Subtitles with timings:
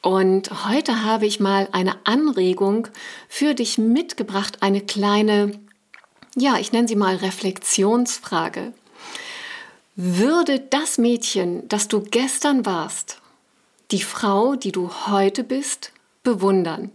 [0.00, 2.88] Und heute habe ich mal eine Anregung
[3.28, 5.58] für dich mitgebracht, eine kleine,
[6.36, 8.72] ja, ich nenne sie mal Reflexionsfrage.
[9.96, 13.20] Würde das Mädchen, das du gestern warst,
[13.90, 16.92] die Frau, die du heute bist, bewundern?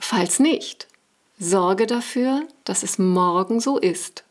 [0.00, 0.88] Falls nicht,
[1.38, 4.24] sorge dafür, dass es morgen so ist.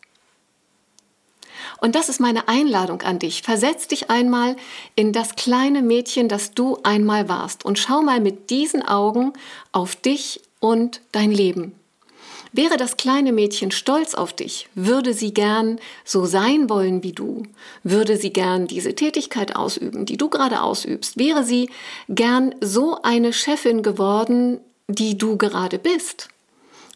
[1.80, 3.42] Und das ist meine Einladung an dich.
[3.42, 4.56] Versetz dich einmal
[4.96, 9.34] in das kleine Mädchen, das du einmal warst und schau mal mit diesen Augen
[9.72, 11.74] auf dich und dein Leben.
[12.54, 14.68] Wäre das kleine Mädchen stolz auf dich?
[14.74, 17.44] Würde sie gern so sein wollen wie du?
[17.84, 21.18] Würde sie gern diese Tätigkeit ausüben, die du gerade ausübst?
[21.18, 21.70] Wäre sie
[22.10, 26.30] gern so eine Chefin geworden, die du gerade bist?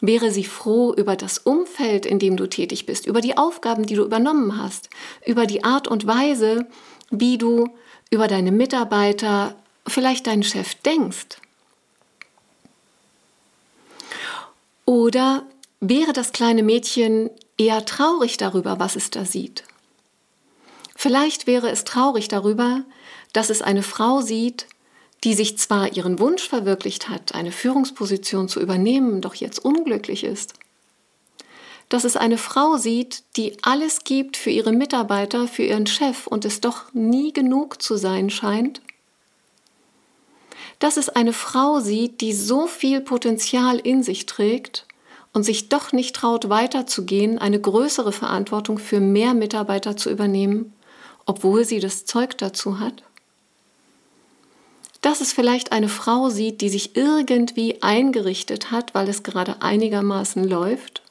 [0.04, 3.94] Wäre sie froh über das Umfeld, in dem du tätig bist, über die Aufgaben, die
[3.94, 4.90] du übernommen hast,
[5.24, 6.66] über die Art und Weise,
[7.10, 7.68] wie du
[8.10, 9.54] über deine Mitarbeiter,
[9.86, 11.38] vielleicht deinen Chef denkst?
[14.86, 15.44] Oder
[15.78, 19.62] wäre das kleine Mädchen eher traurig darüber, was es da sieht?
[20.96, 22.82] Vielleicht wäre es traurig darüber,
[23.32, 24.66] dass es eine Frau sieht,
[25.24, 30.54] die sich zwar ihren Wunsch verwirklicht hat, eine Führungsposition zu übernehmen, doch jetzt unglücklich ist.
[31.88, 36.44] Dass es eine Frau sieht, die alles gibt für ihre Mitarbeiter, für ihren Chef und
[36.44, 38.80] es doch nie genug zu sein scheint.
[40.78, 44.86] Dass es eine Frau sieht, die so viel Potenzial in sich trägt
[45.32, 50.72] und sich doch nicht traut weiterzugehen, eine größere Verantwortung für mehr Mitarbeiter zu übernehmen,
[51.26, 53.04] obwohl sie das Zeug dazu hat
[55.02, 60.48] dass es vielleicht eine Frau sieht, die sich irgendwie eingerichtet hat, weil es gerade einigermaßen
[60.48, 61.02] läuft.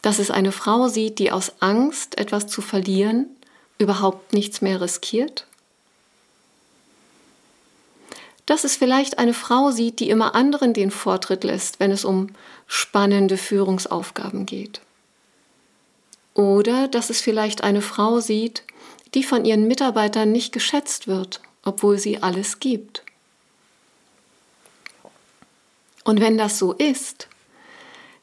[0.00, 3.26] Dass es eine Frau sieht, die aus Angst, etwas zu verlieren,
[3.78, 5.48] überhaupt nichts mehr riskiert.
[8.46, 12.28] Dass es vielleicht eine Frau sieht, die immer anderen den Vortritt lässt, wenn es um
[12.68, 14.80] spannende Führungsaufgaben geht.
[16.34, 18.62] Oder dass es vielleicht eine Frau sieht,
[19.14, 23.02] die von ihren Mitarbeitern nicht geschätzt wird obwohl sie alles gibt.
[26.04, 27.28] Und wenn das so ist,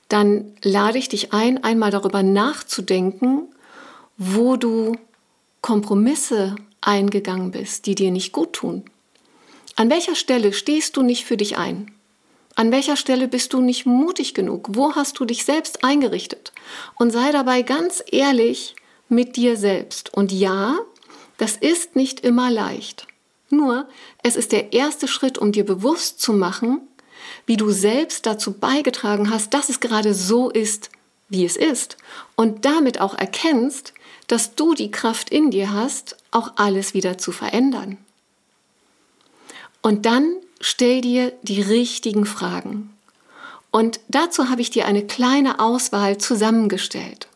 [0.07, 3.47] dann lade ich dich ein, einmal darüber nachzudenken,
[4.17, 4.95] wo du
[5.61, 8.83] Kompromisse eingegangen bist, die dir nicht gut tun.
[9.75, 11.91] An welcher Stelle stehst du nicht für dich ein?
[12.55, 14.67] An welcher Stelle bist du nicht mutig genug?
[14.71, 16.51] Wo hast du dich selbst eingerichtet?
[16.99, 18.75] Und sei dabei ganz ehrlich
[19.07, 20.13] mit dir selbst.
[20.13, 20.77] Und ja,
[21.37, 23.07] das ist nicht immer leicht.
[23.51, 23.87] Nur,
[24.23, 26.81] es ist der erste Schritt, um dir bewusst zu machen,
[27.45, 30.89] wie du selbst dazu beigetragen hast, dass es gerade so ist,
[31.29, 31.97] wie es ist.
[32.35, 33.93] Und damit auch erkennst,
[34.27, 37.97] dass du die Kraft in dir hast, auch alles wieder zu verändern.
[39.81, 42.95] Und dann stell dir die richtigen Fragen.
[43.71, 47.27] Und dazu habe ich dir eine kleine Auswahl zusammengestellt.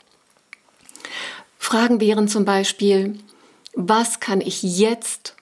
[1.57, 3.17] Fragen wären zum Beispiel,
[3.73, 5.34] was kann ich jetzt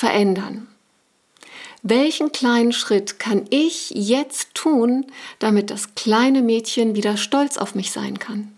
[0.00, 0.66] verändern?
[1.82, 5.06] Welchen kleinen Schritt kann ich jetzt tun,
[5.38, 8.50] damit das kleine Mädchen wieder stolz auf mich sein kann?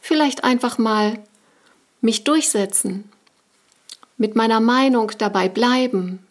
[0.00, 1.18] Vielleicht einfach mal
[2.00, 3.10] mich durchsetzen,
[4.16, 6.24] mit meiner Meinung dabei bleiben,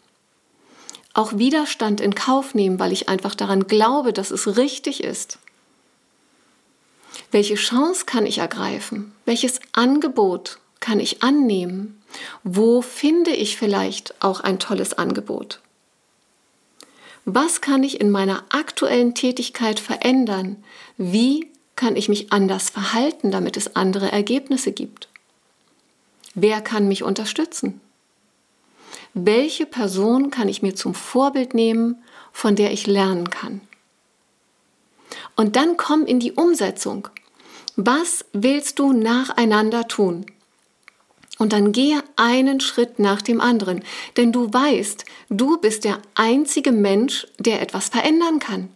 [1.12, 5.38] auch Widerstand in Kauf nehmen, weil ich einfach daran glaube, dass es richtig ist.
[7.30, 9.12] Welche Chance kann ich ergreifen?
[9.26, 11.97] Welches Angebot kann ich annehmen?
[12.42, 15.60] Wo finde ich vielleicht auch ein tolles Angebot?
[17.24, 20.64] Was kann ich in meiner aktuellen Tätigkeit verändern?
[20.96, 25.08] Wie kann ich mich anders verhalten, damit es andere Ergebnisse gibt?
[26.34, 27.80] Wer kann mich unterstützen?
[29.12, 32.02] Welche Person kann ich mir zum Vorbild nehmen,
[32.32, 33.60] von der ich lernen kann?
[35.36, 37.08] Und dann komm in die Umsetzung.
[37.76, 40.26] Was willst du nacheinander tun?
[41.38, 43.84] Und dann gehe einen Schritt nach dem anderen,
[44.16, 48.70] denn du weißt, du bist der einzige Mensch, der etwas verändern kann.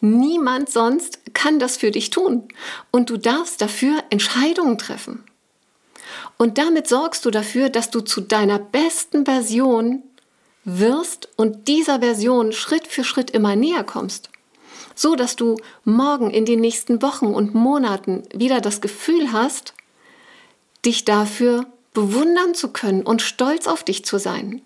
[0.00, 2.48] Niemand sonst kann das für dich tun
[2.90, 5.24] und du darfst dafür Entscheidungen treffen.
[6.38, 10.02] Und damit sorgst du dafür, dass du zu deiner besten Version
[10.64, 14.30] wirst und dieser Version Schritt für Schritt immer näher kommst,
[14.94, 19.74] so dass du morgen in den nächsten Wochen und Monaten wieder das Gefühl hast,
[20.84, 24.62] dich dafür bewundern zu können und stolz auf dich zu sein.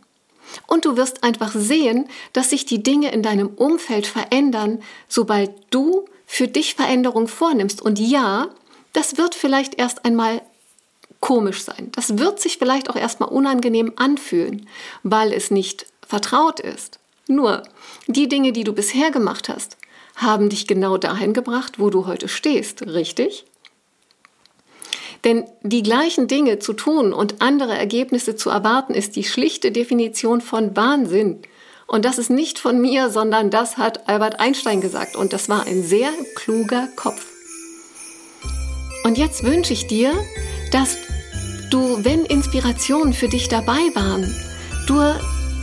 [0.67, 6.05] Und du wirst einfach sehen, dass sich die Dinge in deinem Umfeld verändern, sobald du
[6.27, 7.83] für dich Veränderung vornimmst.
[7.83, 8.49] Und ja,
[8.93, 10.43] das wird vielleicht erst einmal
[11.21, 11.91] komisch sein.
[11.93, 14.69] Das wird sich vielleicht auch erstmal unangenehm anfühlen,
[15.03, 16.99] weil es nicht vertraut ist.
[17.27, 17.63] Nur,
[18.07, 19.79] die Dinge, die du bisher gemacht hast,
[20.17, 23.47] haben dich genau dahin gebracht, wo du heute stehst, richtig?
[25.25, 30.43] Denn die gleichen Dinge zu tun und andere Ergebnisse zu erwarten, ist die schlichte Definition
[30.43, 31.41] von Wahnsinn.
[31.87, 35.17] Und das ist nicht von mir, sondern das hat Albert Einstein gesagt.
[35.17, 37.27] Und das war ein sehr kluger Kopf.
[39.05, 40.13] Und jetzt wünsche ich dir,
[40.71, 40.97] dass
[41.71, 44.35] du, wenn Inspirationen für dich dabei waren,
[44.87, 44.95] du,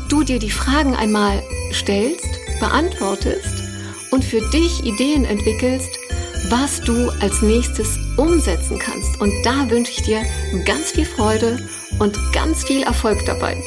[0.10, 1.42] du dir die Fragen einmal
[1.74, 2.30] stellst,
[2.60, 3.64] beantwortest
[4.12, 6.01] und für dich Ideen entwickelst,
[6.50, 9.20] was du als nächstes umsetzen kannst.
[9.20, 10.24] Und da wünsche ich dir
[10.66, 11.60] ganz viel Freude
[12.00, 13.62] und ganz viel Erfolg dabei.